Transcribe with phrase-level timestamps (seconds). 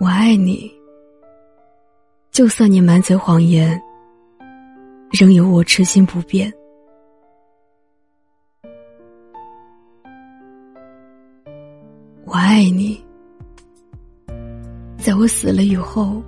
[0.00, 0.72] 我爱你，
[2.30, 3.82] 就算你满嘴谎言，
[5.10, 6.52] 仍有我痴心不变。
[12.24, 13.04] 我爱你，
[14.98, 16.22] 在我死了以后，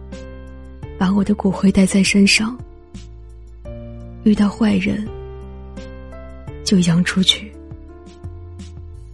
[0.99, 2.59] 把我的骨灰带在身上，
[4.25, 5.07] 遇到坏人
[6.65, 7.53] 就扬出去，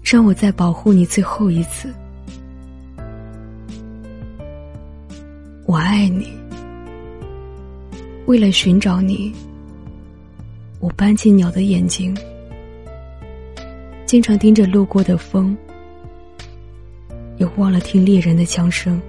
[0.03, 1.93] 让我再保护你最后一次。
[5.67, 6.33] 我爱你，
[8.27, 9.35] 为了寻找你，
[10.79, 12.17] 我搬进鸟的眼睛，
[14.07, 15.57] 经常盯着路过的风，
[17.39, 19.03] 也忘了听猎人的枪声。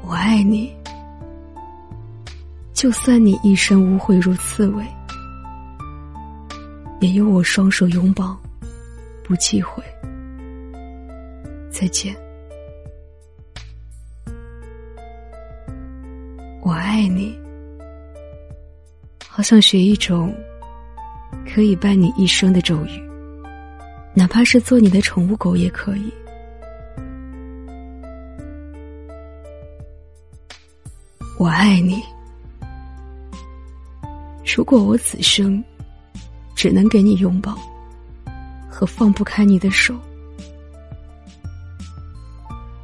[0.00, 0.74] 我爱你，
[2.72, 4.82] 就算你一身污秽如刺猬，
[7.02, 8.34] 也有我双手拥抱，
[9.22, 9.84] 不忌讳。
[11.74, 12.14] 再见，
[16.62, 17.36] 我爱你，
[19.26, 20.32] 好想学一种
[21.52, 23.02] 可以伴你一生的咒语，
[24.14, 26.14] 哪怕是做你的宠物狗也可以。
[31.40, 32.00] 我爱你，
[34.56, 35.62] 如果我此生
[36.54, 37.58] 只能给你拥抱
[38.70, 39.92] 和放不开你的手。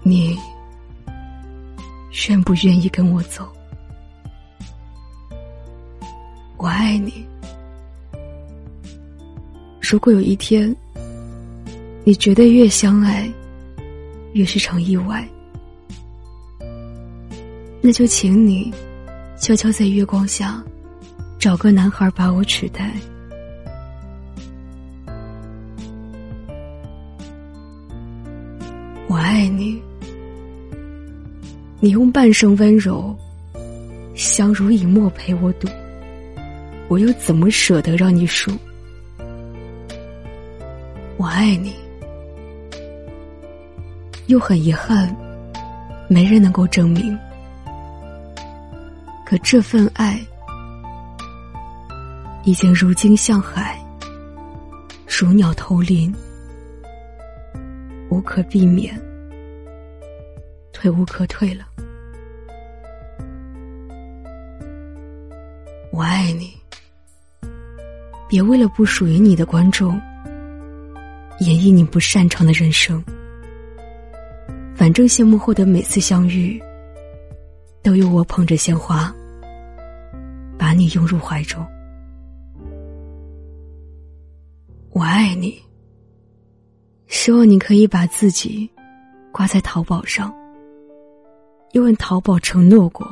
[0.03, 0.37] 你
[2.29, 3.49] 愿不愿意跟我走？
[6.57, 7.27] 我爱你。
[9.81, 10.75] 如果有一天
[12.05, 13.29] 你觉得越相爱
[14.35, 15.27] 越是场意外，
[17.83, 18.73] 那就请你
[19.39, 20.63] 悄悄在月光下
[21.39, 22.93] 找个男孩把我取代。
[29.09, 29.83] 我爱你。
[31.83, 33.17] 你用半生温柔，
[34.15, 35.67] 相濡以沫陪我赌，
[36.89, 38.53] 我又怎么舍得让你输？
[41.17, 41.75] 我爱你，
[44.27, 45.17] 又很遗憾，
[46.07, 47.19] 没人能够证明。
[49.25, 50.21] 可这份爱，
[52.45, 53.83] 已经如鲸向海，
[55.09, 56.15] 如鸟投林，
[58.11, 58.95] 无可避免。
[60.73, 61.67] 退无可退了，
[66.01, 66.57] 我爱你。
[68.27, 70.01] 别为了不属于你的观众，
[71.41, 73.05] 演绎你不擅长的人生。
[74.75, 76.59] 反正谢幕后的每次相遇，
[77.83, 79.15] 都有我捧着鲜花，
[80.57, 81.63] 把你拥入怀中。
[84.93, 85.63] 我爱你，
[87.09, 88.71] 希望你可以把自己
[89.31, 90.35] 挂在淘宝上。
[91.73, 93.07] 因为淘宝承诺过，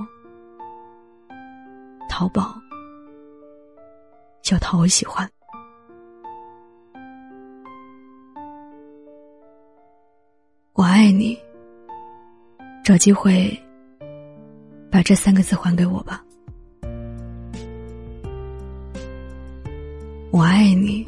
[2.08, 2.58] 淘宝
[4.48, 5.30] 叫讨我喜欢。
[10.72, 11.38] 我爱你，
[12.82, 13.54] 找机会
[14.90, 16.24] 把这三个字还给我吧。
[20.30, 21.06] 我爱你，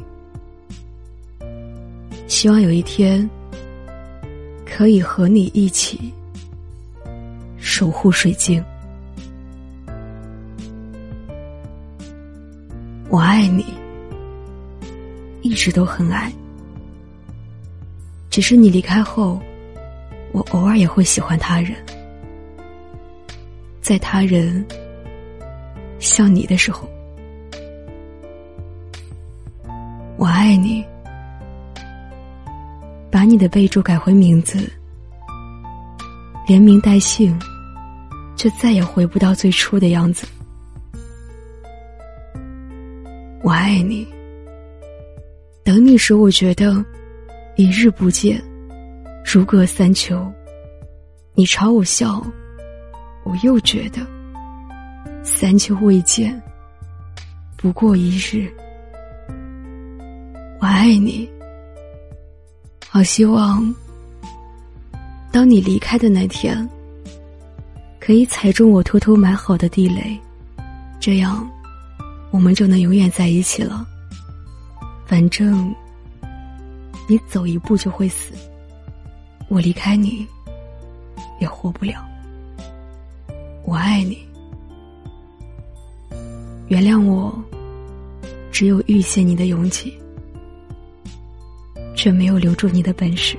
[2.27, 3.27] 希望有一天
[4.67, 6.13] 可以和你一起。
[7.57, 8.63] 守护水晶，
[13.41, 13.65] 爱你，
[15.41, 16.31] 一直都很爱。
[18.29, 19.41] 只是你离开后，
[20.31, 21.75] 我偶尔也会喜欢他人，
[23.81, 24.63] 在他人
[25.97, 26.87] 像你的时候，
[30.17, 30.85] 我爱你，
[33.09, 34.71] 把你的备注改回名字，
[36.47, 37.35] 连名带姓。
[38.37, 40.25] 却再也回不到最初的样子。
[43.43, 44.07] 我爱你，
[45.63, 46.83] 等你时，我觉得
[47.55, 48.41] 一日不见，
[49.25, 50.15] 如隔三秋；
[51.33, 52.23] 你朝我笑，
[53.23, 54.05] 我又觉得
[55.23, 56.39] 三秋未见，
[57.57, 58.47] 不过一日。
[60.59, 61.27] 我爱你，
[62.87, 63.73] 好希望
[65.31, 66.69] 当你离开的那天。
[67.99, 70.19] 可以踩中我偷偷埋好的地雷，
[70.99, 71.47] 这样
[72.31, 73.85] 我们就能永远在一起了。
[75.05, 75.75] 反正
[77.07, 78.33] 你走一步就会死，
[79.49, 80.25] 我离开你
[81.39, 82.03] 也活不了。
[83.63, 84.25] 我爱你，
[86.69, 87.33] 原谅我，
[88.51, 89.93] 只有遇见你的勇气，
[91.95, 93.37] 却没有留住你的本事。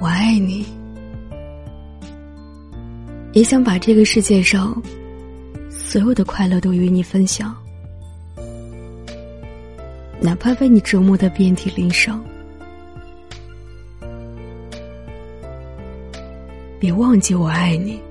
[0.00, 0.64] 我爱你，
[3.38, 4.82] 也想把这个世界上
[5.70, 7.54] 所有的快乐都与你分享，
[10.20, 12.20] 哪怕被你折磨的遍体鳞伤。
[16.80, 18.02] 别忘记我爱你。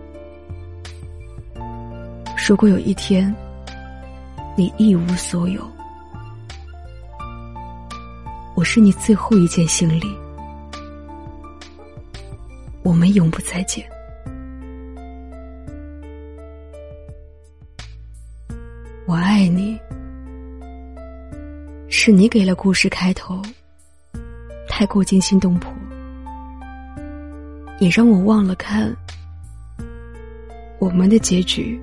[2.48, 3.36] 如果有一天
[4.56, 5.62] 你一无所有，
[8.56, 10.08] 我是你最后一件行李。
[12.82, 13.86] 我们永不再见。
[19.08, 19.80] 我爱你，
[21.88, 23.42] 是你给了故事开头，
[24.68, 25.72] 太过惊心动魄，
[27.80, 28.94] 也让我忘了看
[30.78, 31.80] 我们的结局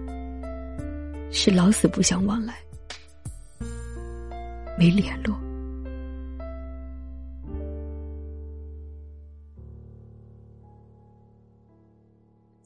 [1.30, 2.54] 是老死不相往来，
[4.78, 5.34] 没联络。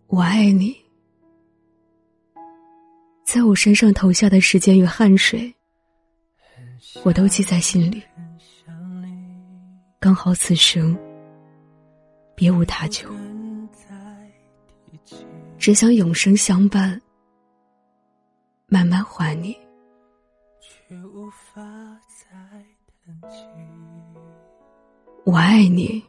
[0.08, 0.76] 我爱你，
[3.48, 5.54] 我身上投下的时间与汗水，
[7.02, 8.02] 我都记在心里。
[9.98, 10.94] 刚好此生
[12.34, 13.10] 别无他求，
[15.56, 17.00] 只想永生相伴，
[18.66, 19.56] 慢慢还你。
[25.24, 26.04] 我爱你，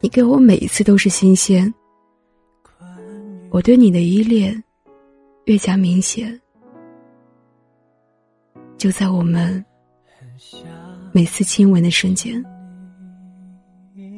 [0.00, 1.72] 你给我每一次都是新鲜。
[3.50, 4.64] 我对你的依恋
[5.44, 6.40] 越加明显，
[8.78, 9.62] 就在我们
[11.12, 12.42] 每次亲吻的瞬间，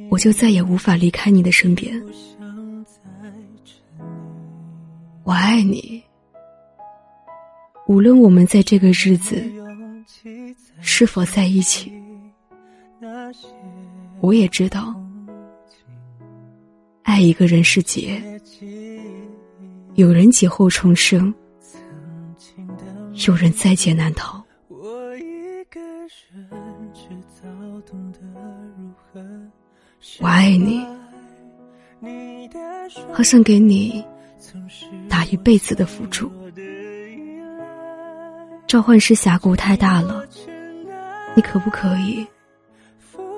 [0.08, 2.00] 我就再也无法离开你的身边。
[5.24, 6.00] 我爱你，
[7.88, 9.42] 无论我们在这个日子
[10.80, 11.92] 是否在一起，
[14.20, 14.94] 我也知道，
[17.02, 18.22] 爱一个人是劫。
[19.96, 21.34] 有人劫后重生，
[23.26, 24.44] 有人在劫难逃。
[30.20, 30.86] 我爱你，
[33.10, 34.04] 好想给你
[35.08, 36.30] 打一辈子的辅助。
[38.66, 40.26] 召唤师峡谷太大了，
[41.34, 42.26] 你可不可以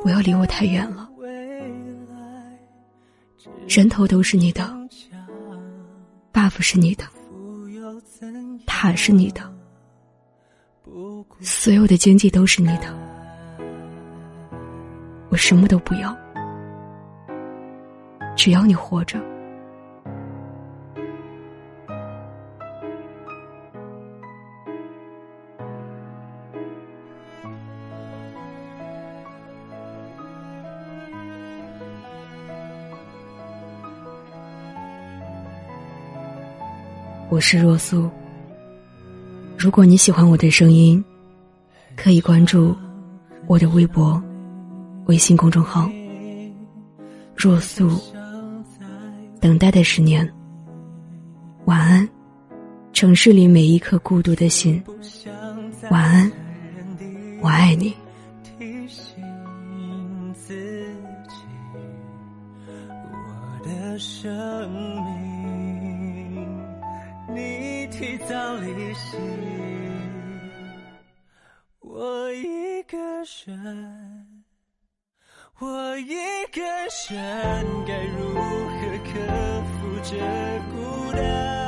[0.03, 1.09] 不要离我太远了？
[3.69, 4.77] 人头都是你的。
[6.51, 7.05] 不是你的，
[8.67, 9.43] 他是你的，
[11.41, 12.95] 所有的经济都是你的，
[15.31, 16.17] 我什么都不要，
[18.37, 19.19] 只要你活着。
[37.31, 38.09] 我是若苏。
[39.59, 41.05] 如果你喜欢我的声音，
[41.95, 42.75] 可以关注
[43.47, 44.23] 我的微博、
[45.07, 45.91] 微信公众号
[47.37, 47.91] “若素”。
[49.41, 50.27] 等待的十年，
[51.67, 52.09] 晚安，
[52.95, 54.83] 城市里每一颗孤独的心。
[55.91, 56.33] 晚安，
[57.43, 57.95] 我爱你。
[67.99, 69.17] 提早离席，
[71.81, 72.97] 我一个
[73.45, 74.45] 人，
[75.59, 76.15] 我一
[76.53, 76.61] 个
[77.11, 79.11] 人，该如何克
[79.65, 80.17] 服这
[80.71, 81.68] 孤单？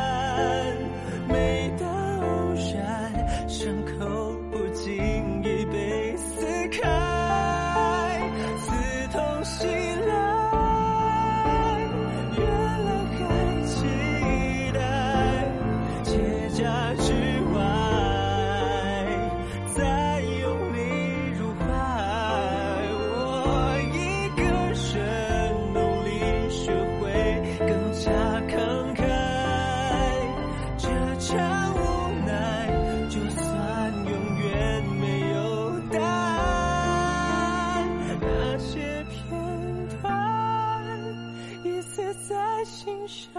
[42.64, 43.32] 心上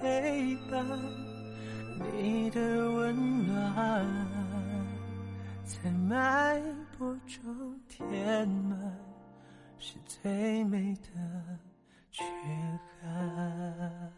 [0.00, 0.86] 陪伴
[2.12, 2.60] 你的
[2.92, 4.06] 温暖，
[5.64, 6.60] 在脉
[6.96, 8.78] 搏中填满，
[9.78, 11.58] 是最美的
[12.10, 12.24] 缺
[13.02, 14.12] 憾。